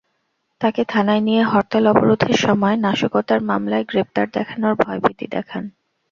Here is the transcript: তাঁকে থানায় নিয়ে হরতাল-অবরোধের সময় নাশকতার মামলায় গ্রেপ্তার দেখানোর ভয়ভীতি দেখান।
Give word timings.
তাঁকে 0.61 0.83
থানায় 0.85 1.21
নিয়ে 1.21 1.41
হরতাল-অবরোধের 1.43 2.37
সময় 2.37 2.75
নাশকতার 2.77 3.41
মামলায় 3.41 3.85
গ্রেপ্তার 3.85 4.27
দেখানোর 4.33 4.73
ভয়ভীতি 4.75 5.25
দেখান। 5.31 5.63